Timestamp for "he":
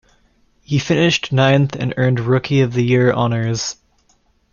0.63-0.79